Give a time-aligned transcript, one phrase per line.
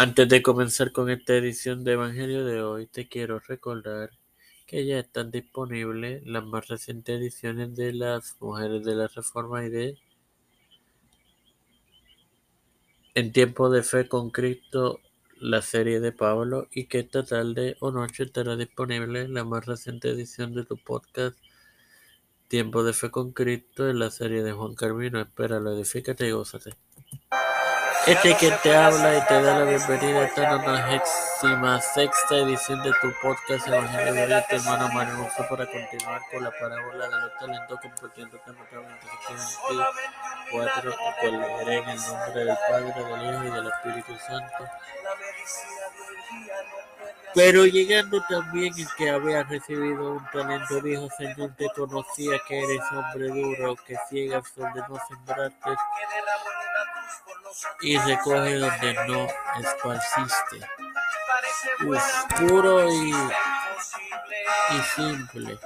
[0.00, 4.10] Antes de comenzar con esta edición de Evangelio de hoy, te quiero recordar
[4.64, 9.70] que ya están disponibles las más recientes ediciones de las Mujeres de la Reforma y
[9.70, 9.98] de
[13.16, 15.00] En tiempo de fe con Cristo,
[15.40, 20.10] la serie de Pablo, y que esta tarde o noche estará disponible la más reciente
[20.10, 21.36] edición de tu podcast
[22.46, 25.20] Tiempo de fe con Cristo en la serie de Juan Carvino.
[25.20, 26.76] Espéralo, edifícate y gózate.
[28.08, 33.12] Este que te habla y te da la bienvenida a esta 96 edición de tu
[33.20, 38.38] podcast Evangelio de tu hermano Mario para continuar con la parábola de los talentos compartiendo
[38.38, 38.66] temas
[40.48, 44.64] 24 que leeré en el nombre del Padre, del Hijo y del Espíritu Santo.
[47.34, 52.80] Pero llegando también el que había recibido un talento, dijo, Señor, te conocía que eres
[52.90, 55.76] hombre duro, que ciegas donde no sembraste
[57.80, 59.26] y recoge donde no
[59.60, 60.60] esparciste.
[62.36, 63.10] Puro y,
[64.70, 65.58] y simple.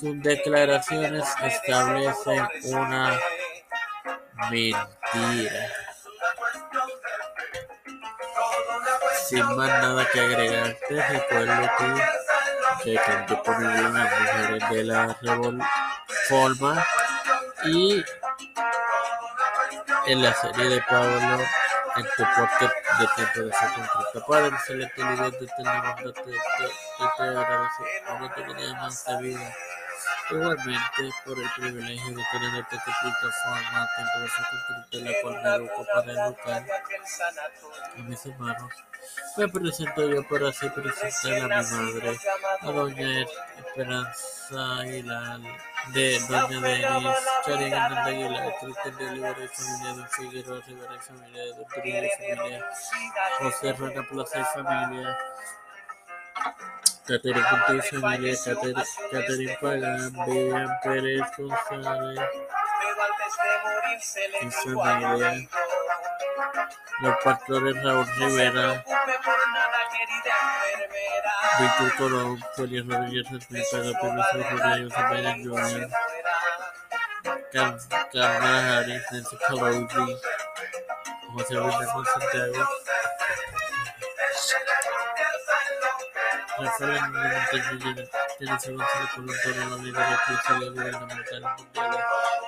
[0.00, 3.18] Sus declaraciones establecen una
[4.50, 5.70] mentira.
[9.28, 15.16] Sin más nada que agregarte, recuerdo que, que están disponibles las mujeres de la
[16.28, 16.84] reforma
[17.64, 18.04] y
[20.06, 21.38] en la serie de Pablo
[22.02, 24.26] tu podcast de tiempo de ser concreto.
[24.26, 26.32] Padre, excelente líder de este mundo, te, te,
[27.16, 27.84] te agradezco
[28.18, 29.54] por tu más de vida.
[30.30, 33.88] Igualmente por el privilegio de tener esta plataforma
[34.28, 34.44] ser
[34.90, 36.66] concreto, la cual me educo para educar
[37.96, 38.72] a mis hermanos.
[39.36, 42.18] Me presento yo para así presentar a mi madre,
[42.60, 43.26] a doña
[43.58, 45.40] Esperanza Aguilar
[45.92, 51.42] de Doña Denis, Charín Hernández Aguilar, Cristian de Olivares, familia de Figueroa Rivera y familia
[51.42, 52.70] de Don Trujillo familia,
[53.38, 55.18] José Rueda Plaza y familia,
[57.06, 57.44] Catherine
[57.76, 58.34] y familia,
[59.10, 62.20] Catherine Pagán, Vivian Pérez González
[64.72, 65.48] familia,
[67.00, 68.84] los pastores Raúl Rivera,
[71.58, 75.90] Víctor Colón, Feliz Rodríguez Smith, Pedro Rodríguez, Amaya Joel,
[78.12, 80.18] Kamala Harris, Nancy Pelosi,
[81.34, 81.74] José Luis
[82.12, 82.68] Santiago,
[86.58, 92.00] Rafael Hernández Teresa González Colón, todos los líderes oficiales gubernamentales mundiales,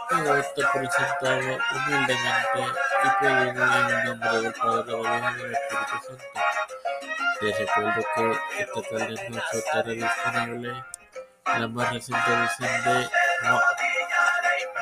[0.09, 2.61] todo esto presentado humildemente
[3.05, 6.25] y pedido en el nombre del Padre, y del Espíritu Santo.
[7.41, 10.85] Te recuerdo que esta tarde disponible
[11.47, 13.11] la más reciente edición de,
[13.43, 13.61] no,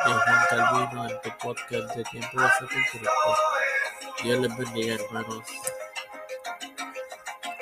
[0.05, 3.01] de Juan Calvino en podcast de Tiempo de Fe
[4.23, 5.45] Dios les bendiga, hermanos.